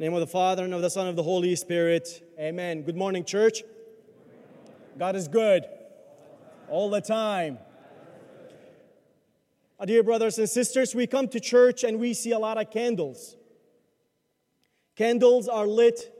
Name 0.00 0.14
of 0.14 0.20
the 0.20 0.28
Father, 0.28 0.62
and 0.62 0.72
of 0.72 0.80
the 0.80 0.90
Son, 0.90 1.08
and 1.08 1.10
of 1.10 1.16
the 1.16 1.24
Holy 1.24 1.56
Spirit. 1.56 2.22
Amen. 2.38 2.82
Good 2.82 2.94
morning, 2.94 3.24
church. 3.24 3.64
God 4.96 5.16
is 5.16 5.26
good 5.26 5.64
all 6.68 6.88
the 6.88 7.00
time. 7.00 7.58
Our 9.80 9.86
dear 9.86 10.04
brothers 10.04 10.38
and 10.38 10.48
sisters, 10.48 10.94
we 10.94 11.08
come 11.08 11.26
to 11.26 11.40
church 11.40 11.82
and 11.82 11.98
we 11.98 12.14
see 12.14 12.30
a 12.30 12.38
lot 12.38 12.58
of 12.58 12.70
candles. 12.70 13.34
Candles 14.94 15.48
are 15.48 15.66
lit 15.66 16.14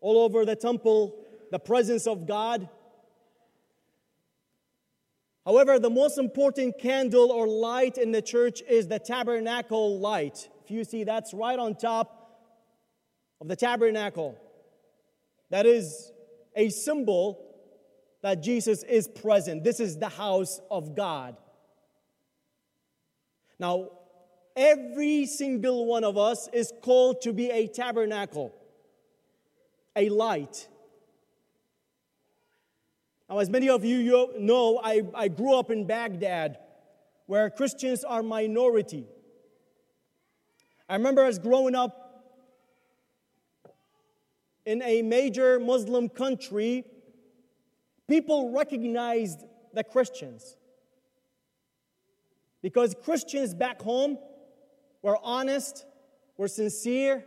all 0.00 0.18
over 0.18 0.44
the 0.44 0.54
temple, 0.54 1.16
the 1.50 1.58
presence 1.58 2.06
of 2.06 2.28
God. 2.28 2.68
However, 5.44 5.80
the 5.80 5.90
most 5.90 6.16
important 6.16 6.78
candle 6.78 7.32
or 7.32 7.48
light 7.48 7.98
in 7.98 8.12
the 8.12 8.22
church 8.22 8.62
is 8.68 8.86
the 8.86 9.00
tabernacle 9.00 9.98
light. 9.98 10.48
If 10.62 10.70
you 10.70 10.84
see, 10.84 11.02
that's 11.02 11.34
right 11.34 11.58
on 11.58 11.74
top 11.74 12.17
of 13.40 13.48
the 13.48 13.56
tabernacle. 13.56 14.38
That 15.50 15.66
is 15.66 16.12
a 16.54 16.68
symbol 16.70 17.44
that 18.22 18.42
Jesus 18.42 18.82
is 18.82 19.08
present. 19.08 19.64
This 19.64 19.80
is 19.80 19.96
the 19.96 20.08
house 20.08 20.60
of 20.70 20.94
God. 20.94 21.36
Now, 23.58 23.90
every 24.56 25.26
single 25.26 25.86
one 25.86 26.04
of 26.04 26.18
us 26.18 26.48
is 26.52 26.72
called 26.82 27.22
to 27.22 27.32
be 27.32 27.50
a 27.50 27.66
tabernacle, 27.68 28.52
a 29.94 30.08
light. 30.08 30.68
Now, 33.28 33.38
as 33.38 33.50
many 33.50 33.68
of 33.68 33.84
you 33.84 34.32
know, 34.38 34.80
I, 34.82 35.02
I 35.14 35.28
grew 35.28 35.54
up 35.54 35.70
in 35.70 35.86
Baghdad, 35.86 36.58
where 37.26 37.50
Christians 37.50 38.04
are 38.04 38.22
minority. 38.22 39.06
I 40.88 40.94
remember 40.94 41.24
as 41.24 41.38
growing 41.38 41.74
up 41.74 42.07
in 44.68 44.82
a 44.82 45.00
major 45.00 45.58
Muslim 45.58 46.10
country, 46.10 46.84
people 48.06 48.50
recognized 48.50 49.42
the 49.72 49.82
Christians. 49.82 50.58
Because 52.60 52.94
Christians 53.02 53.54
back 53.54 53.80
home 53.80 54.18
were 55.00 55.16
honest, 55.22 55.86
were 56.36 56.48
sincere, 56.48 57.24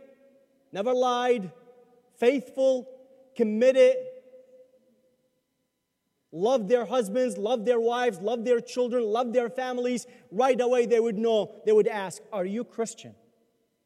never 0.70 0.92
lied, 0.92 1.50
faithful, 2.20 2.88
committed, 3.34 3.96
loved 6.30 6.68
their 6.68 6.84
husbands, 6.84 7.36
loved 7.36 7.66
their 7.66 7.80
wives, 7.80 8.20
loved 8.20 8.44
their 8.44 8.60
children, 8.60 9.02
loved 9.02 9.34
their 9.34 9.50
families. 9.50 10.06
Right 10.30 10.60
away, 10.60 10.86
they 10.86 11.00
would 11.00 11.18
know, 11.18 11.52
they 11.66 11.72
would 11.72 11.88
ask, 11.88 12.22
Are 12.32 12.44
you 12.44 12.62
Christian? 12.62 13.16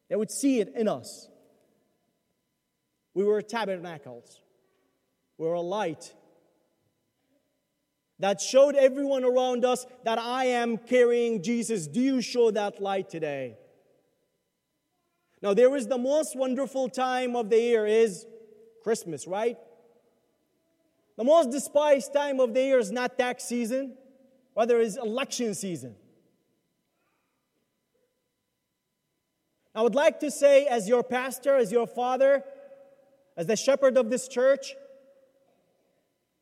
They 0.09 0.15
would 0.15 0.29
see 0.29 0.59
it 0.59 0.73
in 0.75 0.87
us. 0.87 1.27
We 3.17 3.23
were 3.23 3.41
tabernacles, 3.41 4.41
we 5.39 5.47
were 5.47 5.55
a 5.55 5.59
light 5.59 6.13
that 8.19 8.39
showed 8.39 8.75
everyone 8.75 9.23
around 9.23 9.65
us 9.65 9.87
that 10.03 10.19
I 10.19 10.45
am 10.45 10.77
carrying 10.77 11.41
Jesus. 11.41 11.87
Do 11.87 11.99
you 11.99 12.21
show 12.21 12.51
that 12.51 12.79
light 12.79 13.09
today? 13.09 13.57
Now, 15.41 15.55
there 15.55 15.75
is 15.75 15.87
the 15.87 15.97
most 15.97 16.35
wonderful 16.35 16.89
time 16.89 17.35
of 17.35 17.49
the 17.49 17.59
year 17.59 17.87
is 17.87 18.27
Christmas, 18.83 19.25
right? 19.25 19.57
The 21.15 21.23
most 21.23 21.49
despised 21.49 22.13
time 22.13 22.39
of 22.39 22.53
the 22.53 22.61
year 22.61 22.77
is 22.77 22.91
not 22.91 23.17
tax 23.17 23.45
season, 23.45 23.97
rather 24.55 24.79
is 24.79 24.95
election 24.95 25.55
season. 25.55 25.95
I 29.73 29.81
would 29.81 29.95
like 29.95 30.19
to 30.19 30.29
say, 30.29 30.67
as 30.67 30.87
your 30.87 31.01
pastor, 31.01 31.55
as 31.55 31.71
your 31.71 31.87
father, 31.87 32.43
as 33.37 33.45
the 33.45 33.55
shepherd 33.55 33.97
of 33.97 34.09
this 34.09 34.27
church, 34.27 34.73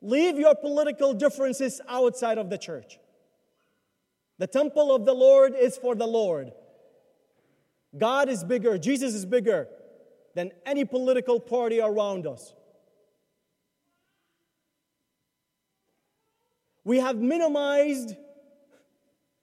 Leave 0.05 0.37
your 0.37 0.53
political 0.53 1.15
differences 1.15 1.81
outside 1.89 2.37
of 2.37 2.51
the 2.51 2.59
church. 2.59 2.99
The 4.37 4.45
temple 4.45 4.93
of 4.93 5.03
the 5.03 5.13
Lord 5.13 5.55
is 5.55 5.77
for 5.77 5.95
the 5.95 6.05
Lord. 6.05 6.51
God 7.97 8.29
is 8.29 8.43
bigger, 8.43 8.77
Jesus 8.77 9.15
is 9.15 9.25
bigger 9.25 9.67
than 10.35 10.51
any 10.63 10.85
political 10.85 11.39
party 11.39 11.79
around 11.79 12.27
us. 12.27 12.53
We 16.83 16.99
have 16.99 17.15
minimized 17.15 18.15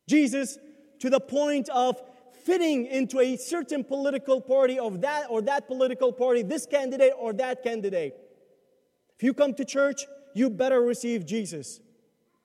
Jesus 0.07 0.59
to 1.01 1.11
the 1.11 1.19
point 1.19 1.69
of 1.71 2.01
fitting 2.45 2.87
into 2.87 3.21
a 3.21 3.37
certain 3.37 3.85
political 3.85 4.41
party 4.41 4.79
of 4.79 5.01
that 5.01 5.27
or 5.31 5.43
that 5.43 5.67
political 5.67 6.13
party, 6.13 6.43
this 6.43 6.67
candidate 6.67 7.13
or 7.19 7.33
that 7.35 7.63
candidate. 7.63 8.15
If 9.17 9.23
you 9.23 9.35
come 9.35 9.55
to 9.55 9.65
church, 9.65 10.07
you 10.35 10.51
better 10.51 10.81
receive 10.81 11.27
Jesus, 11.27 11.81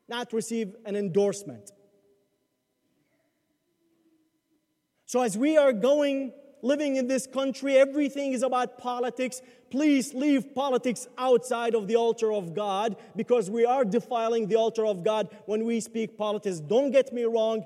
not 0.07 0.33
receive 0.33 0.75
an 0.85 0.95
endorsement. 0.95 1.71
So, 5.05 5.21
as 5.21 5.37
we 5.37 5.57
are 5.57 5.71
going, 5.71 6.33
living 6.61 6.97
in 6.97 7.07
this 7.07 7.25
country, 7.27 7.77
everything 7.77 8.33
is 8.33 8.43
about 8.43 8.77
politics. 8.77 9.41
Please 9.69 10.13
leave 10.13 10.53
politics 10.53 11.07
outside 11.17 11.75
of 11.75 11.87
the 11.87 11.95
altar 11.95 12.31
of 12.33 12.53
God 12.53 12.97
because 13.15 13.49
we 13.49 13.65
are 13.65 13.85
defiling 13.85 14.47
the 14.47 14.55
altar 14.55 14.85
of 14.85 15.03
God 15.03 15.29
when 15.45 15.65
we 15.65 15.79
speak 15.79 16.17
politics. 16.17 16.59
Don't 16.59 16.91
get 16.91 17.13
me 17.13 17.23
wrong. 17.23 17.65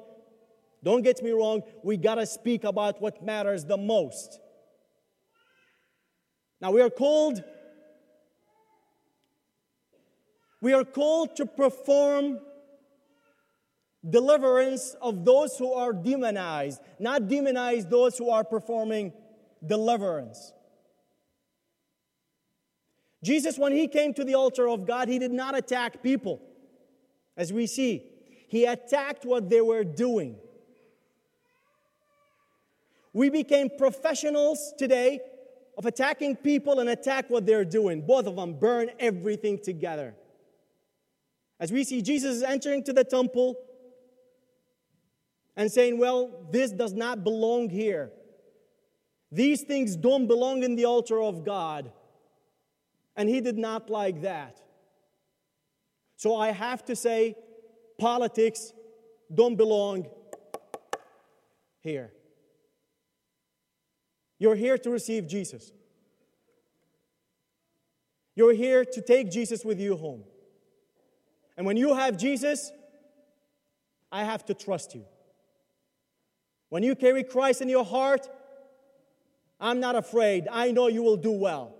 Don't 0.84 1.04
get 1.04 1.22
me 1.22 1.32
wrong. 1.32 1.62
We 1.84 1.98
got 1.98 2.16
to 2.16 2.26
speak 2.26 2.64
about 2.64 3.02
what 3.02 3.24
matters 3.24 3.66
the 3.66 3.78
most. 3.78 4.40
Now, 6.60 6.72
we 6.72 6.82
are 6.82 6.90
called 6.90 7.44
we 10.62 10.74
are 10.74 10.84
called 10.84 11.36
to 11.38 11.48
perform 11.48 12.40
deliverance 14.08 14.96
of 15.02 15.26
those 15.26 15.58
who 15.58 15.74
are 15.74 15.92
demonized, 15.92 16.80
not 17.00 17.24
demonize 17.24 17.90
those 17.90 18.18
who 18.18 18.30
are 18.30 18.44
performing 18.44 19.12
deliverance. 19.66 20.54
Jesus, 23.24 23.58
when 23.58 23.72
he 23.72 23.88
came 23.88 24.14
to 24.14 24.24
the 24.24 24.36
altar 24.36 24.68
of 24.68 24.86
God, 24.86 25.08
he 25.08 25.20
did 25.20 25.32
not 25.32 25.56
attack 25.56 26.02
people, 26.02 26.42
as 27.38 27.52
we 27.54 27.68
see. 27.68 28.04
He 28.48 28.66
attacked 28.66 29.26
what 29.26 29.50
they 29.50 29.62
were 29.62 29.84
doing. 29.84 30.36
We 33.14 33.30
became 33.30 33.70
professionals 33.78 34.74
today 34.78 35.20
of 35.78 35.86
attacking 35.86 36.38
people 36.38 36.80
and 36.80 36.90
attack 36.90 37.30
what 37.30 37.46
they're 37.46 37.66
doing. 37.66 38.06
Both 38.06 38.28
of 38.28 38.36
them 38.36 38.54
burn 38.54 38.92
everything 39.00 39.60
together. 39.60 40.16
As 41.60 41.72
we 41.72 41.84
see 41.84 42.02
Jesus 42.02 42.42
entering 42.44 42.84
to 42.86 42.94
the 42.94 43.04
temple 43.04 43.56
and 45.56 45.72
saying, 45.72 45.98
Well, 45.98 46.48
this 46.52 46.72
does 46.72 46.94
not 46.94 47.24
belong 47.24 47.70
here. 47.70 48.12
These 49.32 49.64
things 49.64 49.96
don't 49.96 50.28
belong 50.28 50.64
in 50.64 50.76
the 50.76 50.86
altar 50.86 51.22
of 51.22 51.46
God. 51.46 51.92
And 53.16 53.30
he 53.30 53.42
did 53.42 53.58
not 53.58 53.90
like 53.90 54.22
that. 54.22 54.62
So 56.18 56.36
I 56.36 56.52
have 56.52 56.86
to 56.86 56.96
say, 56.96 57.36
politics 57.98 58.74
don't 59.34 59.56
belong 59.56 60.08
here. 61.82 62.12
You're 64.42 64.56
here 64.56 64.80
to 64.80 64.90
receive 64.90 65.28
Jesus. 65.28 65.72
You're 68.36 68.54
here 68.54 68.84
to 68.84 69.00
take 69.00 69.30
Jesus 69.30 69.64
with 69.64 69.80
you 69.80 69.96
home. 69.96 70.24
And 71.56 71.68
when 71.68 71.78
you 71.78 71.94
have 71.94 72.18
Jesus, 72.18 72.72
I 74.12 74.24
have 74.24 74.44
to 74.46 74.56
trust 74.56 74.96
you. 74.96 75.06
When 76.70 76.82
you 76.82 76.96
carry 76.96 77.24
Christ 77.24 77.62
in 77.62 77.70
your 77.70 77.86
heart, 77.86 78.28
I'm 79.60 79.80
not 79.80 79.96
afraid. 79.96 80.48
I 80.52 80.72
know 80.72 80.88
you 80.88 81.04
will 81.04 81.18
do 81.18 81.34
well. 81.34 81.76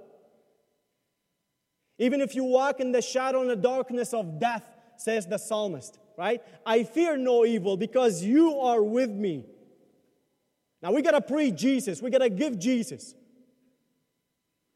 Even 1.98 2.22
if 2.22 2.36
you 2.36 2.44
walk 2.44 2.80
in 2.80 2.92
the 2.92 3.02
shadow 3.02 3.42
and 3.42 3.50
the 3.50 3.56
darkness 3.56 4.14
of 4.14 4.40
death, 4.40 4.66
says 4.98 5.26
the 5.26 5.40
psalmist, 5.40 5.98
right? 6.16 6.44
I 6.64 6.84
fear 6.84 7.18
no 7.18 7.44
evil 7.44 7.76
because 7.76 8.24
you 8.24 8.60
are 8.60 8.84
with 8.84 9.10
me. 9.10 9.48
Now 10.82 10.92
we 10.92 11.02
gotta 11.02 11.22
preach 11.22 11.56
Jesus, 11.56 12.02
we 12.02 12.10
gotta 12.10 12.30
give 12.30 12.58
Jesus, 12.60 13.14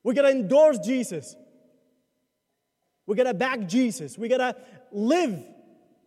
we 0.04 0.14
gotta 0.14 0.30
endorse 0.30 0.78
Jesus. 0.80 1.36
We 3.08 3.16
gotta 3.16 3.34
back 3.34 3.68
Jesus. 3.68 4.18
We 4.18 4.28
gotta 4.28 4.56
live 4.92 5.44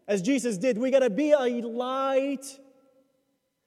as 0.06 0.22
Jesus 0.22 0.58
did. 0.58 0.78
We 0.78 0.90
gotta 0.90 1.10
be 1.10 1.32
a 1.32 1.46
light 1.66 2.58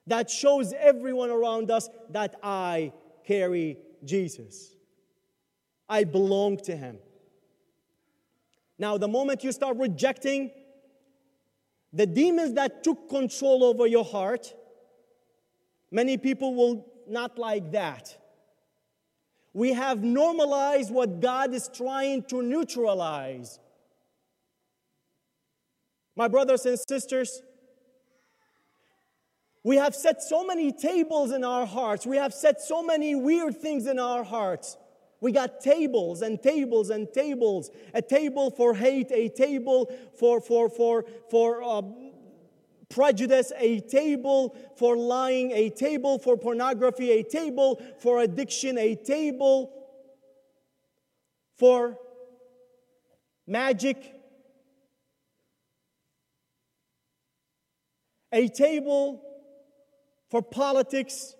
that 0.07 0.30
shows 0.30 0.74
everyone 0.74 1.30
around 1.30 1.72
us 1.72 1.89
that 2.10 2.36
I 2.44 2.92
carry 3.25 3.78
Jesus. 4.04 4.75
I 5.88 6.04
belong 6.04 6.57
to 6.63 6.75
Him. 6.75 6.98
Now, 8.78 8.98
the 8.98 9.07
moment 9.07 9.44
you 9.44 9.51
start 9.51 9.78
rejecting 9.78 10.51
the 11.94 12.06
demons 12.06 12.54
that 12.54 12.83
took 12.83 13.10
control 13.10 13.63
over 13.63 13.86
your 13.86 14.06
heart, 14.06 14.54
many 15.92 16.18
people 16.18 16.56
will 16.56 16.88
not 17.08 17.38
like 17.38 17.72
that. 17.74 18.18
We 19.54 19.74
have 19.74 20.04
normalized 20.04 20.92
what 20.92 21.20
God 21.20 21.54
is 21.54 21.70
trying 21.74 22.24
to 22.24 22.42
neutralize. 22.42 23.60
My 26.16 26.28
brothers 26.28 26.66
and 26.66 26.80
sisters, 26.80 27.42
we 29.64 29.76
have 29.76 29.94
set 29.94 30.24
so 30.24 30.46
many 30.46 30.72
tables 30.72 31.32
in 31.32 31.44
our 31.44 31.66
hearts. 31.66 32.06
We 32.06 32.18
have 32.18 32.34
set 32.34 32.62
so 32.62 32.82
many 32.82 33.14
weird 33.14 33.58
things 33.58 33.86
in 33.86 34.00
our 34.00 34.24
hearts. 34.24 34.78
We 35.20 35.32
got 35.32 35.62
tables 35.62 36.24
and 36.24 36.42
tables 36.42 36.90
and 36.90 37.12
tables. 37.14 37.70
A 37.94 38.02
table 38.02 38.50
for 38.50 38.74
hate, 38.74 39.12
a 39.12 39.30
table 39.30 39.94
for, 40.18 40.42
for, 40.42 40.68
for, 40.68 41.06
for 41.30 41.62
uh, 41.62 41.82
prejudice, 42.92 43.52
a 43.58 43.80
table 43.80 44.56
for 44.76 44.96
lying, 44.96 45.52
a 45.52 45.70
table 45.70 46.20
for 46.20 46.38
pornography, 46.38 47.12
a 47.12 47.24
table 47.24 47.82
for 48.00 48.20
addiction, 48.20 48.78
a 48.78 48.96
table 48.96 49.72
for 51.58 51.98
magic, 53.48 53.98
a 58.32 58.48
table 58.48 59.22
for 60.30 60.42
politics, 60.42 61.36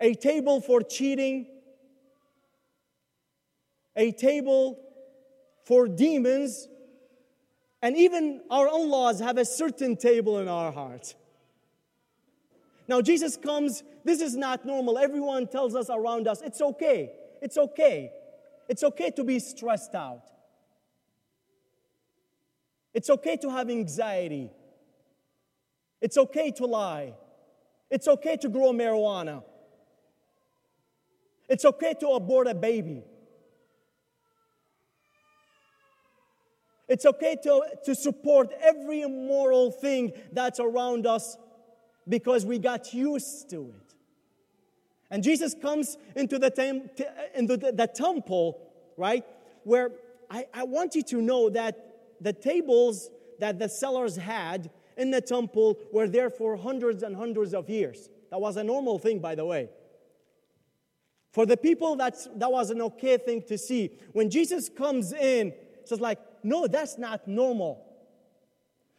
a 0.00 0.14
table 0.14 0.60
for 0.60 0.80
cheating, 0.80 1.46
a 3.96 4.12
table 4.12 4.78
for 5.64 5.86
demons, 5.86 6.68
and 7.82 7.96
even 7.96 8.42
our 8.50 8.68
own 8.68 8.90
laws 8.90 9.20
have 9.20 9.38
a 9.38 9.44
certain 9.44 9.96
table 9.96 10.38
in 10.38 10.48
our 10.48 10.70
heart. 10.70 11.14
Now, 12.88 13.00
Jesus 13.00 13.36
comes, 13.36 13.82
this 14.04 14.20
is 14.20 14.36
not 14.36 14.66
normal. 14.66 14.98
Everyone 14.98 15.46
tells 15.46 15.74
us 15.76 15.88
around 15.88 16.26
us, 16.26 16.42
it's 16.42 16.60
okay. 16.60 17.12
It's 17.40 17.56
okay. 17.56 18.10
It's 18.68 18.82
okay 18.82 19.10
to 19.12 19.24
be 19.24 19.38
stressed 19.38 19.94
out. 19.94 20.22
It's 22.92 23.08
okay 23.08 23.36
to 23.38 23.50
have 23.50 23.70
anxiety. 23.70 24.50
It's 26.00 26.16
okay 26.18 26.50
to 26.52 26.66
lie. 26.66 27.14
It's 27.90 28.08
okay 28.08 28.36
to 28.38 28.48
grow 28.48 28.72
marijuana. 28.72 29.42
It's 31.48 31.64
okay 31.64 31.94
to 32.00 32.08
abort 32.08 32.46
a 32.46 32.54
baby. 32.54 33.02
It's 36.90 37.06
okay 37.06 37.36
to, 37.44 37.62
to 37.84 37.94
support 37.94 38.52
every 38.60 39.02
immoral 39.02 39.70
thing 39.70 40.12
that's 40.32 40.58
around 40.58 41.06
us 41.06 41.38
because 42.08 42.44
we 42.44 42.58
got 42.58 42.92
used 42.92 43.48
to 43.50 43.72
it. 43.76 43.94
And 45.08 45.22
Jesus 45.22 45.54
comes 45.54 45.96
into 46.16 46.36
the, 46.36 46.50
tem- 46.50 46.90
into 47.36 47.56
the, 47.56 47.70
the 47.70 47.86
temple, 47.86 48.60
right? 48.96 49.24
Where 49.62 49.92
I, 50.28 50.46
I 50.52 50.64
want 50.64 50.96
you 50.96 51.04
to 51.04 51.22
know 51.22 51.48
that 51.50 52.16
the 52.20 52.32
tables 52.32 53.08
that 53.38 53.60
the 53.60 53.68
sellers 53.68 54.16
had 54.16 54.68
in 54.96 55.12
the 55.12 55.20
temple 55.20 55.78
were 55.92 56.08
there 56.08 56.28
for 56.28 56.56
hundreds 56.56 57.04
and 57.04 57.14
hundreds 57.14 57.54
of 57.54 57.70
years. 57.70 58.08
That 58.30 58.40
was 58.40 58.56
a 58.56 58.64
normal 58.64 58.98
thing, 58.98 59.20
by 59.20 59.36
the 59.36 59.44
way. 59.44 59.68
For 61.32 61.46
the 61.46 61.56
people, 61.56 61.94
that's, 61.94 62.28
that 62.34 62.50
was 62.50 62.70
an 62.70 62.82
okay 62.82 63.16
thing 63.16 63.42
to 63.42 63.56
see. 63.56 63.92
When 64.12 64.28
Jesus 64.28 64.68
comes 64.68 65.12
in, 65.12 65.52
it's 65.82 65.92
like, 66.00 66.18
no, 66.42 66.66
that's 66.66 66.98
not 66.98 67.26
normal. 67.26 67.86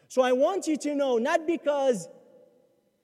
So 0.07 0.21
I 0.21 0.33
want 0.33 0.67
you 0.67 0.77
to 0.77 0.95
know, 0.95 1.17
not 1.17 1.47
because 1.47 2.07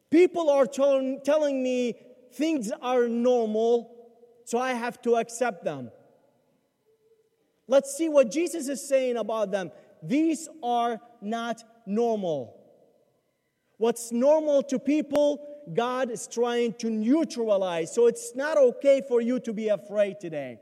people 0.09 0.49
are 0.49 0.65
telling 0.65 1.63
me 1.63 1.95
things 2.33 2.71
are 2.81 3.07
normal, 3.07 3.95
so 4.45 4.57
I 4.59 4.73
have 4.73 5.01
to 5.03 5.15
accept 5.15 5.63
them. 5.63 5.91
Let's 7.67 7.95
see 7.95 8.09
what 8.09 8.31
Jesus 8.31 8.67
is 8.67 8.87
saying 8.87 9.17
about 9.17 9.51
them. 9.51 9.71
These 10.01 10.47
are 10.63 10.99
not 11.21 11.63
normal. 11.85 12.55
What's 13.77 14.11
normal 14.11 14.63
to 14.63 14.79
people, 14.79 15.45
God 15.73 16.09
is 16.09 16.27
trying 16.27 16.73
to 16.75 16.89
neutralize. 16.89 17.93
So 17.93 18.07
it's 18.07 18.35
not 18.35 18.57
okay 18.57 19.01
for 19.07 19.21
you 19.21 19.39
to 19.41 19.53
be 19.53 19.67
afraid 19.69 20.19
today. 20.19 20.59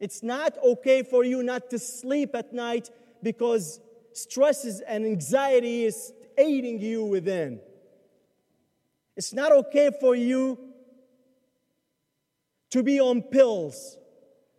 It's 0.00 0.22
not 0.22 0.56
okay 0.64 1.02
for 1.02 1.24
you 1.24 1.42
not 1.42 1.70
to 1.70 1.78
sleep 1.78 2.34
at 2.34 2.54
night 2.54 2.90
because 3.22 3.80
stresses 4.14 4.80
and 4.80 5.04
anxiety 5.04 5.84
is 5.84 6.12
aiding 6.38 6.80
you 6.80 7.04
within. 7.04 7.60
It's 9.16 9.34
not 9.34 9.52
okay 9.52 9.90
for 10.00 10.14
you 10.14 10.58
to 12.70 12.82
be 12.82 12.98
on 13.00 13.20
pills, 13.22 13.98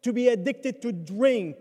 to 0.04 0.14
be 0.14 0.28
addicted 0.28 0.82
to 0.84 0.92
drink, 0.92 1.56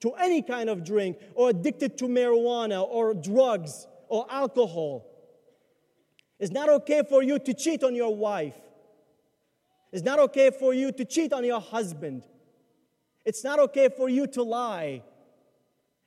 to 0.00 0.12
any 0.12 0.42
kind 0.42 0.68
of 0.68 0.84
drink, 0.84 1.18
or 1.34 1.48
addicted 1.48 1.96
to 1.98 2.04
marijuana 2.04 2.86
or 2.86 3.14
drugs 3.14 3.86
or 4.08 4.26
alcohol. 4.28 5.06
It's 6.38 6.52
not 6.52 6.68
okay 6.68 7.02
for 7.08 7.22
you 7.22 7.38
to 7.38 7.54
cheat 7.54 7.82
on 7.82 7.94
your 7.94 8.14
wife. 8.14 8.54
It's 9.92 10.04
not 10.04 10.18
okay 10.18 10.50
for 10.50 10.74
you 10.74 10.92
to 10.92 11.04
cheat 11.04 11.32
on 11.32 11.44
your 11.44 11.60
husband. 11.60 12.22
It's 13.28 13.44
not 13.44 13.58
okay 13.58 13.90
for 13.94 14.08
you 14.08 14.26
to 14.28 14.42
lie. 14.42 15.02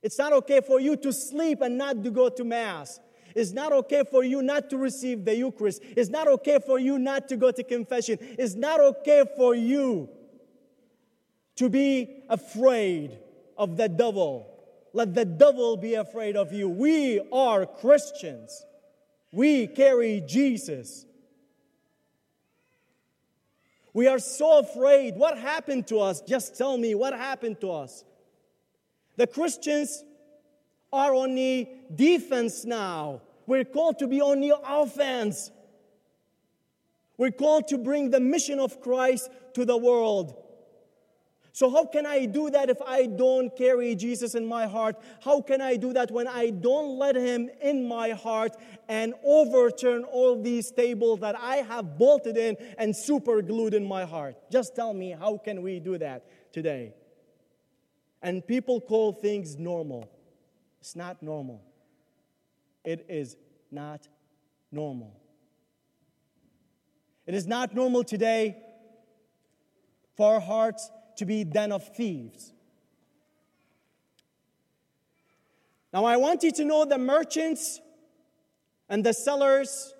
It's 0.01 0.17
not 0.17 0.33
okay 0.33 0.59
for 0.59 0.79
you 0.79 0.95
to 0.97 1.13
sleep 1.13 1.61
and 1.61 1.77
not 1.77 2.03
to 2.03 2.09
go 2.09 2.29
to 2.29 2.43
Mass. 2.43 2.99
It's 3.35 3.51
not 3.51 3.71
okay 3.73 4.03
for 4.09 4.23
you 4.23 4.41
not 4.41 4.71
to 4.71 4.77
receive 4.77 5.23
the 5.23 5.35
Eucharist. 5.35 5.83
It's 5.83 6.09
not 6.09 6.27
okay 6.27 6.57
for 6.65 6.79
you 6.79 6.97
not 6.97 7.29
to 7.29 7.37
go 7.37 7.51
to 7.51 7.63
confession. 7.63 8.17
It's 8.19 8.55
not 8.55 8.79
okay 8.79 9.23
for 9.37 9.53
you 9.53 10.09
to 11.57 11.69
be 11.69 12.23
afraid 12.27 13.19
of 13.55 13.77
the 13.77 13.87
devil. 13.87 14.47
Let 14.91 15.13
the 15.13 15.25
devil 15.25 15.77
be 15.77 15.93
afraid 15.93 16.35
of 16.35 16.51
you. 16.51 16.69
We 16.69 17.21
are 17.31 17.67
Christians. 17.67 18.65
We 19.31 19.67
carry 19.67 20.23
Jesus. 20.27 21.05
We 23.93 24.07
are 24.07 24.19
so 24.19 24.59
afraid. 24.59 25.15
What 25.15 25.37
happened 25.37 25.87
to 25.87 25.99
us? 25.99 26.21
Just 26.21 26.57
tell 26.57 26.77
me 26.77 26.95
what 26.95 27.13
happened 27.13 27.59
to 27.61 27.71
us. 27.71 28.05
The 29.17 29.27
Christians 29.27 30.03
are 30.93 31.13
on 31.13 31.35
the 31.35 31.67
defense 31.93 32.65
now. 32.65 33.21
We're 33.47 33.65
called 33.65 33.99
to 33.99 34.07
be 34.07 34.21
on 34.21 34.39
the 34.39 34.55
offense. 34.65 35.51
We're 37.17 37.31
called 37.31 37.67
to 37.67 37.77
bring 37.77 38.09
the 38.09 38.19
mission 38.19 38.59
of 38.59 38.81
Christ 38.81 39.29
to 39.53 39.65
the 39.65 39.77
world. 39.77 40.40
So, 41.53 41.69
how 41.69 41.85
can 41.85 42.05
I 42.05 42.25
do 42.25 42.49
that 42.49 42.69
if 42.69 42.81
I 42.81 43.07
don't 43.07 43.55
carry 43.57 43.93
Jesus 43.95 44.35
in 44.35 44.45
my 44.45 44.67
heart? 44.67 44.95
How 45.21 45.41
can 45.41 45.59
I 45.59 45.75
do 45.75 45.91
that 45.93 46.09
when 46.09 46.27
I 46.27 46.49
don't 46.49 46.97
let 46.97 47.15
Him 47.15 47.49
in 47.61 47.87
my 47.87 48.11
heart 48.11 48.55
and 48.87 49.13
overturn 49.23 50.05
all 50.05 50.41
these 50.41 50.71
tables 50.71 51.19
that 51.19 51.35
I 51.37 51.57
have 51.57 51.97
bolted 51.97 52.37
in 52.37 52.55
and 52.77 52.95
super 52.95 53.41
glued 53.41 53.73
in 53.73 53.85
my 53.85 54.05
heart? 54.05 54.35
Just 54.49 54.75
tell 54.75 54.93
me, 54.93 55.11
how 55.11 55.37
can 55.37 55.61
we 55.61 55.79
do 55.79 55.97
that 55.97 56.53
today? 56.53 56.93
And 58.21 58.45
people 58.47 58.79
call 58.79 59.11
things 59.11 59.57
normal. 59.57 60.09
It's 60.79 60.95
not 60.95 61.21
normal. 61.21 61.61
It 62.85 63.05
is 63.09 63.35
not 63.71 64.07
normal. 64.71 65.19
It 67.25 67.35
is 67.35 67.45
not 67.45 67.75
normal 67.75 68.05
today 68.05 68.57
for 70.15 70.35
our 70.35 70.39
hearts 70.39 70.89
to 71.17 71.25
be 71.25 71.43
den 71.43 71.71
of 71.71 71.87
thieves. 71.95 72.53
Now, 75.93 76.05
I 76.05 76.17
want 76.17 76.43
you 76.43 76.51
to 76.53 76.65
know 76.65 76.85
the 76.85 76.97
merchants 76.97 77.81
and 78.87 79.03
the 79.03 79.13
sellers 79.13 79.93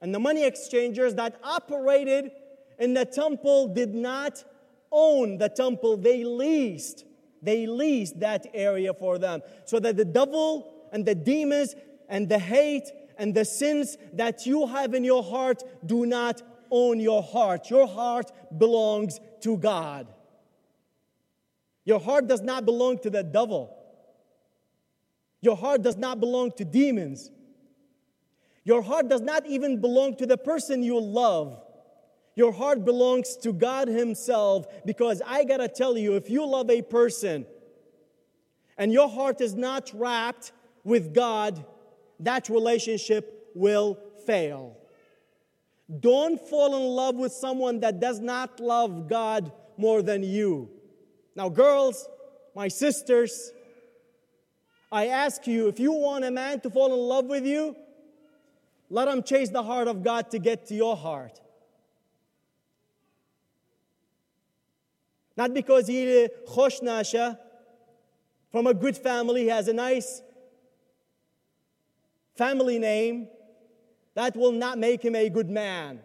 and 0.00 0.14
the 0.14 0.18
money 0.18 0.44
exchangers 0.44 1.14
that 1.14 1.38
operated 1.42 2.30
in 2.78 2.94
the 2.94 3.04
temple 3.04 3.68
did 3.68 3.94
not 3.94 4.44
own 4.90 5.38
the 5.38 5.48
temple, 5.48 5.96
they 5.96 6.24
leased. 6.24 7.04
They 7.42 7.66
leased 7.66 8.20
that 8.20 8.46
area 8.54 8.94
for 8.94 9.18
them 9.18 9.42
so 9.64 9.78
that 9.80 9.96
the 9.96 10.04
devil 10.04 10.72
and 10.92 11.04
the 11.04 11.14
demons 11.14 11.74
and 12.08 12.28
the 12.28 12.38
hate 12.38 12.90
and 13.18 13.34
the 13.34 13.44
sins 13.44 13.96
that 14.14 14.46
you 14.46 14.66
have 14.66 14.94
in 14.94 15.04
your 15.04 15.22
heart 15.22 15.62
do 15.84 16.06
not 16.06 16.42
own 16.70 17.00
your 17.00 17.22
heart. 17.22 17.70
Your 17.70 17.86
heart 17.86 18.30
belongs 18.58 19.20
to 19.40 19.56
God. 19.56 20.06
Your 21.86 22.00
heart 22.00 22.26
does 22.26 22.42
not 22.42 22.66
belong 22.66 22.98
to 22.98 23.10
the 23.10 23.22
devil. 23.22 23.74
Your 25.40 25.56
heart 25.56 25.82
does 25.82 25.96
not 25.96 26.18
belong 26.18 26.50
to 26.56 26.64
demons. 26.64 27.30
Your 28.64 28.82
heart 28.82 29.08
does 29.08 29.20
not 29.20 29.46
even 29.46 29.80
belong 29.80 30.16
to 30.16 30.26
the 30.26 30.36
person 30.36 30.82
you 30.82 31.00
love. 31.00 31.62
Your 32.34 32.52
heart 32.52 32.84
belongs 32.84 33.36
to 33.38 33.52
God 33.52 33.86
Himself 33.86 34.66
because 34.84 35.22
I 35.24 35.44
gotta 35.44 35.68
tell 35.68 35.96
you, 35.96 36.16
if 36.16 36.28
you 36.28 36.44
love 36.44 36.68
a 36.68 36.82
person 36.82 37.46
and 38.76 38.92
your 38.92 39.08
heart 39.08 39.40
is 39.40 39.54
not 39.54 39.90
wrapped 39.94 40.50
with 40.82 41.14
God, 41.14 41.64
that 42.18 42.48
relationship 42.48 43.52
will 43.54 43.96
fail. 44.26 44.76
Don't 46.00 46.40
fall 46.40 46.76
in 46.76 46.82
love 46.82 47.14
with 47.14 47.32
someone 47.32 47.78
that 47.80 48.00
does 48.00 48.18
not 48.18 48.58
love 48.58 49.08
God 49.08 49.52
more 49.76 50.02
than 50.02 50.24
you. 50.24 50.68
Now, 51.36 51.50
girls, 51.50 52.08
my 52.54 52.68
sisters, 52.68 53.52
I 54.90 55.08
ask 55.08 55.46
you 55.46 55.68
if 55.68 55.78
you 55.78 55.92
want 55.92 56.24
a 56.24 56.30
man 56.30 56.60
to 56.60 56.70
fall 56.70 56.94
in 56.94 56.98
love 56.98 57.26
with 57.26 57.44
you, 57.44 57.76
let 58.88 59.06
him 59.06 59.22
chase 59.22 59.50
the 59.50 59.62
heart 59.62 59.86
of 59.86 60.02
God 60.02 60.30
to 60.30 60.38
get 60.38 60.66
to 60.68 60.74
your 60.74 60.96
heart. 60.96 61.40
Not 65.36 65.52
because 65.52 65.86
he 65.86 66.24
uh, 66.24 66.28
khoshnasha 66.48 67.38
from 68.50 68.66
a 68.66 68.72
good 68.72 68.96
family, 68.96 69.42
he 69.42 69.48
has 69.48 69.68
a 69.68 69.74
nice 69.74 70.22
family 72.36 72.78
name, 72.78 73.28
that 74.14 74.34
will 74.34 74.52
not 74.52 74.78
make 74.78 75.02
him 75.02 75.14
a 75.14 75.28
good 75.28 75.50
man. 75.50 76.00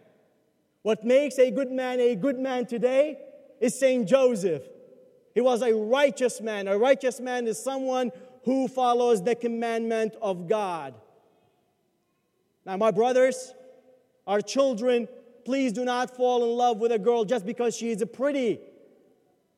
What 0.82 1.02
makes 1.04 1.38
a 1.38 1.50
good 1.50 1.70
man 1.70 2.00
a 2.00 2.14
good 2.14 2.38
man 2.38 2.66
today 2.66 3.18
is 3.60 3.78
Saint 3.78 4.06
Joseph. 4.06 4.62
He 5.34 5.40
was 5.40 5.62
a 5.62 5.74
righteous 5.74 6.40
man. 6.40 6.68
A 6.68 6.76
righteous 6.76 7.20
man 7.20 7.46
is 7.46 7.62
someone 7.62 8.12
who 8.44 8.68
follows 8.68 9.22
the 9.22 9.34
commandment 9.34 10.14
of 10.20 10.48
God. 10.48 10.94
Now, 12.66 12.76
my 12.76 12.90
brothers, 12.90 13.54
our 14.26 14.40
children, 14.40 15.08
please 15.44 15.72
do 15.72 15.84
not 15.84 16.16
fall 16.16 16.44
in 16.44 16.50
love 16.50 16.78
with 16.78 16.92
a 16.92 16.98
girl 16.98 17.24
just 17.24 17.46
because 17.46 17.76
she 17.76 17.90
is 17.90 18.04
pretty. 18.12 18.60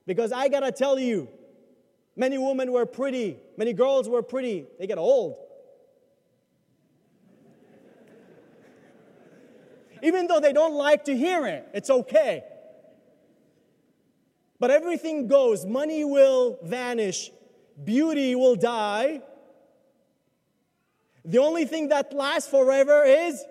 Because 0.07 0.33
I 0.33 0.49
gotta 0.49 0.73
tell 0.73 0.99
you, 0.99 1.29
many 2.17 2.39
women 2.39 2.73
were 2.73 2.87
pretty, 2.87 3.39
many 3.57 3.73
girls 3.73 4.09
were 4.09 4.23
pretty. 4.23 4.67
They 4.79 4.87
get 4.87 4.99
old. 4.99 5.37
Even 10.03 10.27
though 10.27 10.41
they 10.41 10.53
don't 10.53 10.75
like 10.75 11.05
to 11.07 11.17
hear 11.17 11.47
it, 11.47 11.67
it's 11.73 11.89
okay. 11.89 12.45
But 14.65 14.71
everything 14.71 15.29
goes. 15.29 15.67
Money 15.67 16.07
will 16.07 16.59
vanish, 16.63 17.31
beauty 17.85 18.35
will 18.35 18.57
die. 18.57 19.21
The 21.23 21.37
only 21.37 21.67
thing 21.67 21.89
that 21.89 22.15
lasts 22.15 22.49
forever 22.49 23.05
is 23.05 23.45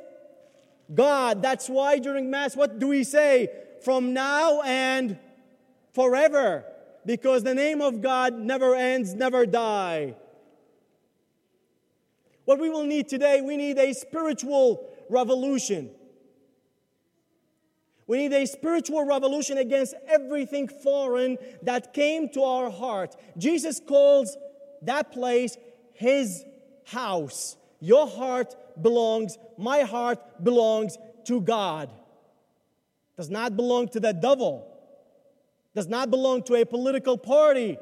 God. 0.91 1.43
That's 1.43 1.69
why 1.69 1.99
during 1.99 2.31
Mass, 2.31 2.55
what 2.55 2.79
do 2.79 2.87
we 2.87 3.03
say? 3.03 3.49
From 3.83 4.15
now 4.15 4.63
and 4.63 5.19
forever. 5.91 6.65
Because 7.05 7.43
the 7.43 7.53
name 7.53 7.79
of 7.79 8.01
God 8.01 8.39
never 8.39 8.73
ends, 8.73 9.13
never 9.13 9.45
die. 9.45 10.15
What 12.45 12.57
we 12.57 12.71
will 12.71 12.87
need 12.87 13.07
today, 13.07 13.39
we 13.41 13.55
need 13.55 13.77
a 13.77 13.93
spiritual 13.93 14.89
revolution. 15.11 15.91
We 18.07 18.17
need 18.17 18.33
a 18.33 18.45
spiritual 18.45 19.05
revolution 19.05 19.57
against 19.57 19.95
everything 20.07 20.67
foreign 20.67 21.37
that 21.61 21.93
came 21.93 22.29
to 22.29 22.43
our 22.43 22.69
heart. 22.69 23.15
Jesus 23.37 23.79
calls 23.79 24.37
that 24.81 25.11
place 25.11 25.57
his 25.93 26.43
house. 26.85 27.55
Your 27.79 28.07
heart 28.07 28.55
belongs, 28.81 29.37
my 29.57 29.81
heart 29.81 30.43
belongs 30.43 30.97
to 31.25 31.39
God. 31.41 31.89
Does 33.15 33.29
not 33.29 33.55
belong 33.55 33.87
to 33.89 33.99
the 33.99 34.13
devil. 34.13 34.67
Does 35.75 35.87
not 35.87 36.11
belong 36.11 36.43
to 36.43 36.55
a 36.55 36.65
political 36.65 37.17
party. 37.17 37.77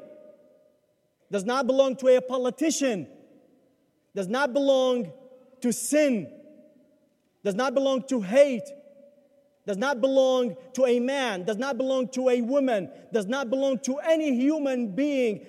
Does 1.30 1.44
not 1.44 1.66
belong 1.66 1.96
to 1.96 2.08
a 2.08 2.20
politician. 2.20 3.08
Does 4.14 4.28
not 4.28 4.52
belong 4.52 5.12
to 5.62 5.72
sin. 5.72 6.30
Does 7.44 7.54
not 7.54 7.74
belong 7.74 8.02
to 8.08 8.20
hate 8.20 8.68
does 9.66 9.76
not 9.76 10.00
belong 10.00 10.56
to 10.74 10.86
a 10.86 10.98
man, 10.98 11.44
does 11.44 11.56
not 11.56 11.76
belong 11.78 12.08
to 12.08 12.28
a 12.28 12.40
woman, 12.40 12.90
does 13.12 13.26
not 13.26 13.48
belong 13.48 13.78
to 13.80 13.98
any 13.98 14.34
human 14.34 14.94
being. 14.94 15.46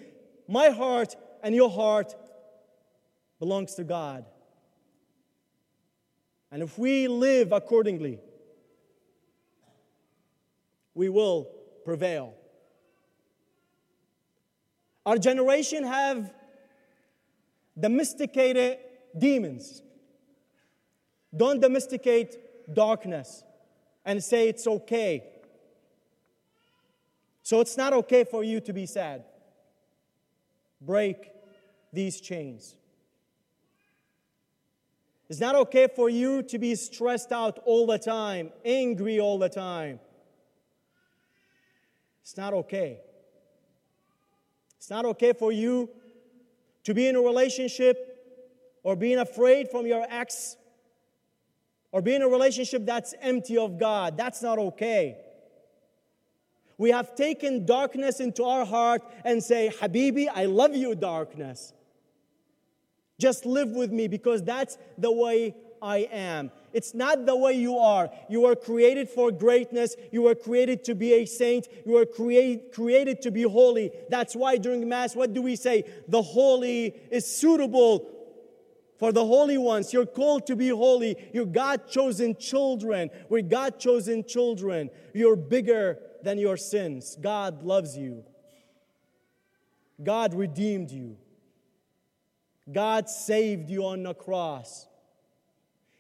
My 0.47 0.69
heart 0.69 1.15
and 1.41 1.55
your 1.55 1.69
heart 1.69 2.15
belongs 3.39 3.73
to 3.75 3.83
God. 3.83 4.25
And 6.51 6.61
if 6.61 6.77
we 6.77 7.07
live 7.07 7.51
accordingly, 7.51 8.19
we 10.93 11.09
will 11.09 11.49
prevail. 11.83 12.35
Our 15.05 15.17
generation 15.17 15.83
have 15.83 16.31
domesticated 17.77 18.77
demons. 19.17 19.81
Don't 21.35 21.59
domesticate 21.59 22.37
darkness 22.71 23.43
and 24.05 24.23
say 24.23 24.49
it's 24.49 24.67
okay. 24.67 25.23
So 27.41 27.59
it's 27.61 27.77
not 27.77 27.93
okay 27.93 28.23
for 28.23 28.43
you 28.43 28.59
to 28.61 28.73
be 28.73 28.85
sad. 28.85 29.23
Break 30.81 31.29
these 31.91 32.19
chains. 32.19 32.75
It's 35.29 35.39
not 35.39 35.55
okay 35.55 35.87
for 35.87 36.09
you 36.09 36.43
to 36.43 36.59
be 36.59 36.75
stressed 36.75 37.31
out 37.31 37.59
all 37.65 37.87
the 37.87 37.97
time, 37.97 38.51
angry 38.63 39.19
all 39.19 39.39
the 39.39 39.49
time. 39.49 39.99
It's 42.21 42.37
not 42.37 42.53
okay. 42.53 42.99
It's 44.77 44.89
not 44.89 45.05
okay 45.05 45.33
for 45.33 45.51
you 45.51 45.89
to 46.83 46.93
be 46.93 47.07
in 47.07 47.15
a 47.15 47.21
relationship 47.21 47.97
or 48.83 48.95
being 48.95 49.19
afraid 49.19 49.69
from 49.69 49.85
your 49.85 50.05
ex 50.09 50.57
or 51.93 52.01
be 52.01 52.15
in 52.15 52.23
a 52.23 52.27
relationship 52.27 52.85
that's 52.85 53.13
empty 53.21 53.57
of 53.57 53.79
God. 53.79 54.17
That's 54.17 54.41
not 54.41 54.57
okay. 54.57 55.15
We 56.77 56.89
have 56.89 57.15
taken 57.15 57.65
darkness 57.65 58.19
into 58.19 58.43
our 58.43 58.65
heart 58.65 59.03
and 59.23 59.41
say, 59.41 59.71
Habibi, 59.79 60.27
I 60.33 60.45
love 60.45 60.75
you, 60.75 60.95
darkness. 60.95 61.71
Just 63.19 63.45
live 63.45 63.69
with 63.69 63.91
me 63.91 64.07
because 64.07 64.43
that's 64.43 64.77
the 64.97 65.11
way 65.11 65.55
I 65.83 66.09
am. 66.11 66.49
It's 66.71 66.95
not 66.95 67.27
the 67.27 67.35
way 67.35 67.53
you 67.53 67.77
are. 67.77 68.09
You 68.27 68.41
were 68.41 68.55
created 68.55 69.07
for 69.07 69.31
greatness. 69.31 69.95
You 70.11 70.23
were 70.23 70.33
created 70.33 70.83
to 70.85 70.95
be 70.95 71.13
a 71.13 71.25
saint. 71.25 71.67
You 71.85 71.93
were 71.93 72.05
create, 72.07 72.73
created 72.73 73.21
to 73.21 73.31
be 73.31 73.43
holy. 73.43 73.91
That's 74.09 74.35
why 74.35 74.57
during 74.57 74.89
Mass, 74.89 75.15
what 75.15 75.33
do 75.33 75.43
we 75.43 75.55
say? 75.55 75.83
The 76.07 76.21
holy 76.21 76.95
is 77.11 77.27
suitable 77.27 78.09
for 79.03 79.11
the 79.11 79.25
holy 79.25 79.57
ones. 79.57 79.91
You're 79.91 80.05
called 80.05 80.47
to 80.47 80.55
be 80.55 80.69
holy. 80.69 81.17
You're 81.33 81.45
God 81.45 81.89
chosen 81.89 82.37
children. 82.37 83.09
We're 83.27 83.41
God 83.41 83.77
chosen 83.77 84.23
children. 84.23 84.89
You're 85.13 85.35
bigger 85.35 85.99
than 86.21 86.37
your 86.37 86.55
sins. 86.55 87.17
God 87.19 87.63
loves 87.63 87.97
you. 87.97 88.23
God 90.01 90.33
redeemed 90.33 90.89
you. 90.89 91.17
God 92.71 93.09
saved 93.09 93.69
you 93.69 93.85
on 93.85 94.03
the 94.03 94.13
cross. 94.13 94.87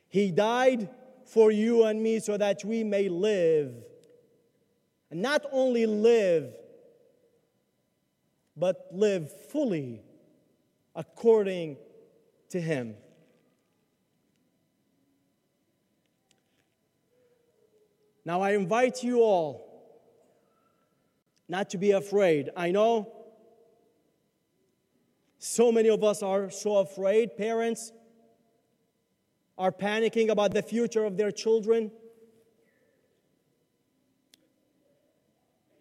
He 0.07 0.31
died 0.31 0.87
for 1.25 1.51
you 1.51 1.83
and 1.83 2.01
me 2.01 2.21
so 2.21 2.37
that 2.37 2.63
we 2.63 2.85
may 2.85 3.09
live. 3.09 3.73
And 5.11 5.21
not 5.21 5.45
only 5.51 5.85
live, 5.85 6.53
but 8.55 8.87
live 8.93 9.29
fully 9.49 10.03
according 10.95 11.75
to 12.53 12.61
Him. 12.61 12.95
Now, 18.23 18.41
I 18.41 18.51
invite 18.51 19.03
you 19.03 19.21
all 19.21 19.69
not 21.49 21.71
to 21.71 21.77
be 21.77 21.91
afraid. 21.91 22.51
I 22.55 22.71
know 22.71 23.11
so 25.39 25.71
many 25.71 25.89
of 25.89 26.03
us 26.03 26.21
are 26.21 26.51
so 26.51 26.77
afraid. 26.77 27.35
Parents 27.37 27.91
are 29.57 29.71
panicking 29.71 30.29
about 30.29 30.53
the 30.53 30.61
future 30.61 31.05
of 31.05 31.17
their 31.17 31.31
children. 31.31 31.91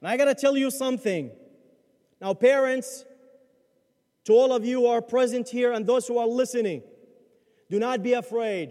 And 0.00 0.08
I 0.08 0.16
got 0.16 0.24
to 0.24 0.34
tell 0.34 0.56
you 0.56 0.70
something. 0.70 1.30
Now, 2.18 2.32
parents, 2.32 3.04
to 4.24 4.32
all 4.32 4.52
of 4.52 4.64
you 4.64 4.80
who 4.80 4.86
are 4.86 5.02
present 5.02 5.48
here 5.48 5.72
and 5.72 5.86
those 5.86 6.06
who 6.06 6.18
are 6.18 6.26
listening, 6.26 6.82
do 7.68 7.78
not 7.78 8.02
be 8.02 8.12
afraid. 8.12 8.70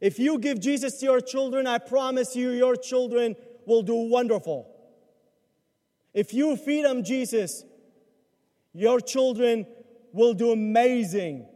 If 0.00 0.18
you 0.18 0.38
give 0.38 0.60
Jesus 0.60 1.00
to 1.00 1.06
your 1.06 1.20
children, 1.20 1.66
I 1.66 1.78
promise 1.78 2.36
you, 2.36 2.50
your 2.50 2.76
children 2.76 3.34
will 3.66 3.82
do 3.82 3.94
wonderful. 3.94 4.70
If 6.14 6.32
you 6.32 6.56
feed 6.56 6.84
them 6.84 7.02
Jesus, 7.02 7.64
your 8.72 9.00
children 9.00 9.66
will 10.12 10.34
do 10.34 10.52
amazing. 10.52 11.46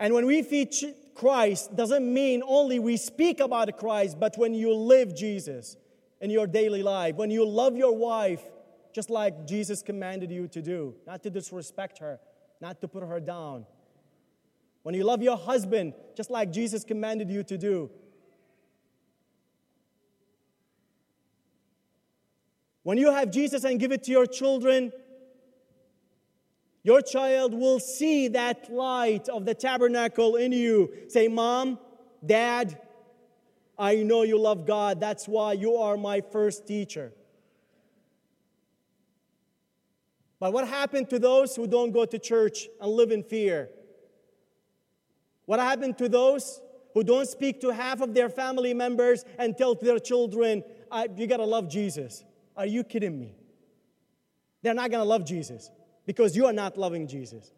And 0.00 0.12
when 0.12 0.26
we 0.26 0.42
feed 0.42 0.74
Christ, 1.14 1.76
doesn't 1.76 2.12
mean 2.12 2.42
only 2.44 2.78
we 2.78 2.96
speak 2.96 3.38
about 3.40 3.76
Christ, 3.78 4.18
but 4.18 4.36
when 4.36 4.54
you 4.54 4.74
live 4.74 5.14
Jesus 5.14 5.76
in 6.20 6.30
your 6.30 6.46
daily 6.46 6.82
life, 6.82 7.16
when 7.16 7.30
you 7.30 7.46
love 7.46 7.76
your 7.76 7.96
wife, 7.96 8.42
just 8.92 9.10
like 9.10 9.46
Jesus 9.46 9.82
commanded 9.82 10.30
you 10.30 10.48
to 10.48 10.62
do, 10.62 10.94
not 11.06 11.22
to 11.22 11.30
disrespect 11.30 11.98
her, 11.98 12.20
not 12.60 12.80
to 12.80 12.88
put 12.88 13.02
her 13.02 13.20
down. 13.20 13.66
When 14.82 14.94
you 14.94 15.04
love 15.04 15.22
your 15.22 15.36
husband, 15.36 15.94
just 16.16 16.30
like 16.30 16.52
Jesus 16.52 16.84
commanded 16.84 17.30
you 17.30 17.42
to 17.44 17.56
do. 17.56 17.90
When 22.82 22.98
you 22.98 23.12
have 23.12 23.30
Jesus 23.30 23.64
and 23.64 23.78
give 23.78 23.92
it 23.92 24.02
to 24.04 24.10
your 24.10 24.26
children, 24.26 24.92
your 26.82 27.00
child 27.00 27.54
will 27.54 27.78
see 27.78 28.28
that 28.28 28.72
light 28.72 29.28
of 29.28 29.44
the 29.44 29.54
tabernacle 29.54 30.34
in 30.34 30.50
you. 30.50 30.92
Say, 31.08 31.28
Mom, 31.28 31.78
Dad, 32.24 32.80
I 33.78 33.96
know 33.96 34.22
you 34.22 34.38
love 34.38 34.66
God. 34.66 35.00
That's 35.00 35.28
why 35.28 35.52
you 35.52 35.76
are 35.76 35.96
my 35.96 36.20
first 36.20 36.66
teacher. 36.66 37.12
But 40.42 40.52
what 40.52 40.66
happened 40.66 41.08
to 41.10 41.20
those 41.20 41.54
who 41.54 41.68
don't 41.68 41.92
go 41.92 42.04
to 42.04 42.18
church 42.18 42.66
and 42.80 42.90
live 42.90 43.12
in 43.12 43.22
fear? 43.22 43.68
What 45.44 45.60
happened 45.60 45.96
to 45.98 46.08
those 46.08 46.60
who 46.94 47.04
don't 47.04 47.28
speak 47.28 47.60
to 47.60 47.68
half 47.68 48.00
of 48.00 48.12
their 48.12 48.28
family 48.28 48.74
members 48.74 49.24
and 49.38 49.56
tell 49.56 49.76
their 49.76 50.00
children, 50.00 50.64
You 51.16 51.28
gotta 51.28 51.44
love 51.44 51.68
Jesus? 51.70 52.24
Are 52.56 52.66
you 52.66 52.82
kidding 52.82 53.20
me? 53.20 53.36
They're 54.62 54.74
not 54.74 54.90
gonna 54.90 55.04
love 55.04 55.24
Jesus 55.24 55.70
because 56.06 56.34
you 56.34 56.46
are 56.46 56.52
not 56.52 56.76
loving 56.76 57.06
Jesus. 57.06 57.52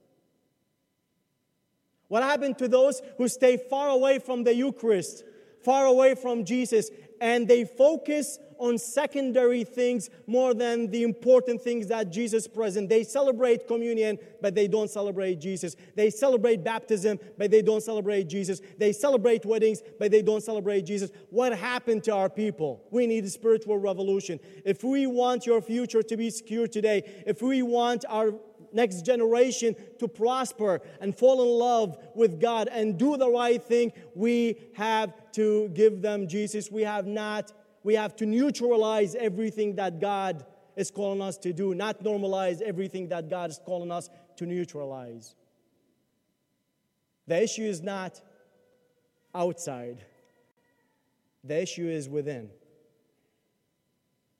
What 2.08 2.22
happened 2.22 2.58
to 2.58 2.68
those 2.68 3.00
who 3.16 3.28
stay 3.28 3.56
far 3.56 3.88
away 3.88 4.18
from 4.18 4.44
the 4.44 4.54
Eucharist, 4.54 5.24
far 5.62 5.86
away 5.86 6.16
from 6.16 6.44
Jesus, 6.44 6.90
and 7.20 7.46
they 7.48 7.64
focus 7.64 8.38
on 8.58 8.78
secondary 8.78 9.64
things 9.64 10.10
more 10.26 10.54
than 10.54 10.90
the 10.90 11.02
important 11.02 11.60
things 11.60 11.88
that 11.88 12.10
Jesus 12.10 12.46
present. 12.46 12.88
They 12.88 13.04
celebrate 13.04 13.66
communion, 13.66 14.18
but 14.40 14.54
they 14.54 14.68
don't 14.68 14.90
celebrate 14.90 15.40
Jesus. 15.40 15.76
They 15.94 16.10
celebrate 16.10 16.62
baptism, 16.62 17.18
but 17.36 17.50
they 17.50 17.62
don't 17.62 17.82
celebrate 17.82 18.28
Jesus. 18.28 18.60
They 18.78 18.92
celebrate 18.92 19.44
weddings, 19.44 19.82
but 19.98 20.10
they 20.10 20.22
don't 20.22 20.42
celebrate 20.42 20.82
Jesus. 20.82 21.10
What 21.30 21.56
happened 21.56 22.04
to 22.04 22.14
our 22.14 22.30
people? 22.30 22.84
We 22.90 23.06
need 23.06 23.24
a 23.24 23.30
spiritual 23.30 23.78
revolution. 23.78 24.40
If 24.64 24.84
we 24.84 25.06
want 25.06 25.46
your 25.46 25.60
future 25.60 26.02
to 26.02 26.16
be 26.16 26.30
secure 26.30 26.66
today, 26.66 27.22
if 27.26 27.42
we 27.42 27.62
want 27.62 28.04
our 28.08 28.34
next 28.74 29.02
generation 29.06 29.76
to 29.98 30.08
prosper 30.08 30.80
and 31.00 31.16
fall 31.16 31.42
in 31.42 31.58
love 31.58 31.96
with 32.14 32.40
God 32.40 32.68
and 32.68 32.98
do 32.98 33.16
the 33.16 33.30
right 33.30 33.62
thing, 33.62 33.92
we 34.14 34.58
have 34.74 35.12
to 35.32 35.68
give 35.68 36.02
them 36.02 36.28
Jesus. 36.28 36.70
We 36.70 36.82
have 36.82 37.06
not 37.06 37.52
we 37.84 37.94
have 37.94 38.16
to 38.16 38.26
neutralize 38.26 39.14
everything 39.14 39.76
that 39.76 40.00
God 40.00 40.44
is 40.74 40.90
calling 40.90 41.22
us 41.22 41.36
to 41.38 41.52
do, 41.52 41.74
not 41.74 42.02
normalize 42.02 42.60
everything 42.62 43.08
that 43.08 43.28
God 43.28 43.50
is 43.50 43.60
calling 43.64 43.92
us 43.92 44.08
to 44.36 44.46
neutralize. 44.46 45.36
The 47.26 47.42
issue 47.42 47.62
is 47.62 47.82
not 47.82 48.20
outside, 49.34 50.04
the 51.44 51.60
issue 51.62 51.88
is 51.88 52.08
within. 52.08 52.50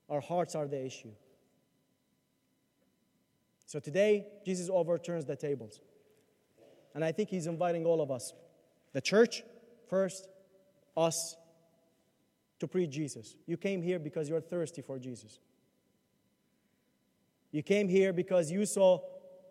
Our 0.09 0.21
hearts 0.21 0.55
are 0.55 0.67
the 0.67 0.85
issue. 0.85 1.12
So 3.75 3.81
today, 3.81 4.28
Jesus 4.47 4.71
overturns 4.73 5.25
the 5.25 5.35
tables. 5.35 5.81
And 6.95 7.04
I 7.04 7.11
think 7.11 7.28
he's 7.28 7.49
inviting 7.49 7.85
all 7.85 8.00
of 8.00 8.12
us 8.12 8.33
the 8.93 9.00
church 9.00 9.43
first, 9.90 10.28
us 10.97 11.35
to 12.61 12.69
preach 12.69 12.90
Jesus. 12.90 13.35
You 13.47 13.57
came 13.57 13.83
here 13.83 13.99
because 13.99 14.28
you're 14.28 14.40
thirsty 14.40 14.81
for 14.81 14.97
Jesus. 15.00 15.40
You 17.50 17.64
came 17.64 17.88
here 17.88 18.12
because 18.12 18.49
you 18.49 18.64
saw 18.64 19.00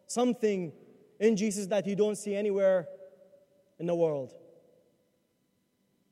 something 0.08 0.72
in 1.20 1.36
Jesus 1.36 1.68
that 1.68 1.86
you 1.86 1.98
don't 1.98 2.18
see 2.18 2.34
anywhere 2.34 2.88
in 3.78 3.88
the 3.88 3.96
world. 3.96 4.34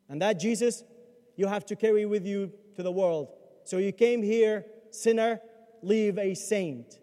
And 0.10 0.22
that 0.22 0.38
Jesus 0.38 0.84
you 1.38 1.48
have 1.48 1.66
to 1.68 1.78
carry 1.78 2.06
with 2.06 2.26
you 2.26 2.52
to 2.76 2.84
the 2.84 2.92
world. 2.92 3.30
So 3.64 3.78
you 3.78 3.94
came 3.94 4.22
here, 4.22 4.66
sinner, 4.90 5.40
leave 5.82 6.18
a 6.18 6.34
saint. 6.34 7.00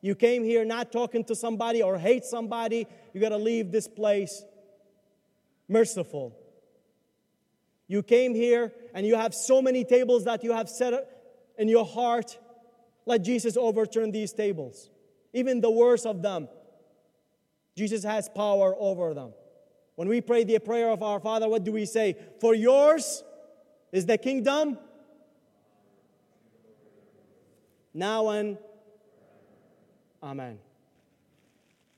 You 0.00 0.14
came 0.14 0.44
here 0.44 0.64
not 0.64 0.92
talking 0.92 1.24
to 1.24 1.34
somebody 1.34 1.82
or 1.82 1.98
hate 1.98 2.24
somebody. 2.24 2.86
You 3.12 3.20
got 3.20 3.30
to 3.30 3.36
leave 3.36 3.72
this 3.72 3.88
place 3.88 4.44
merciful. 5.68 6.36
You 7.88 8.02
came 8.02 8.34
here 8.34 8.72
and 8.94 9.06
you 9.06 9.16
have 9.16 9.34
so 9.34 9.60
many 9.60 9.84
tables 9.84 10.24
that 10.24 10.44
you 10.44 10.52
have 10.52 10.68
set 10.68 11.08
in 11.56 11.68
your 11.68 11.84
heart. 11.84 12.38
Let 13.06 13.22
Jesus 13.22 13.56
overturn 13.56 14.12
these 14.12 14.32
tables, 14.32 14.90
even 15.32 15.60
the 15.60 15.70
worst 15.70 16.06
of 16.06 16.22
them. 16.22 16.48
Jesus 17.74 18.04
has 18.04 18.28
power 18.28 18.76
over 18.78 19.14
them. 19.14 19.32
When 19.94 20.08
we 20.08 20.20
pray 20.20 20.44
the 20.44 20.58
prayer 20.58 20.90
of 20.90 21.02
our 21.02 21.18
Father, 21.18 21.48
what 21.48 21.64
do 21.64 21.72
we 21.72 21.86
say? 21.86 22.16
For 22.40 22.54
yours 22.54 23.24
is 23.90 24.06
the 24.06 24.18
kingdom, 24.18 24.78
now 27.94 28.28
and 28.28 28.58
amen. 30.22 30.58